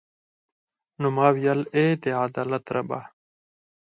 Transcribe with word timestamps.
نو 0.99 1.07
ما 1.15 1.27
ویل 1.35 1.61
ای 1.75 1.87
د 2.01 2.03
عدالت 2.25 2.65
ربه. 2.75 2.99